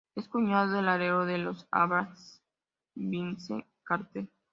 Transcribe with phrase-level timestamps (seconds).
[0.15, 2.41] Es cuñado del alero de los Atlanta Hawks
[2.95, 4.27] Vince Carter.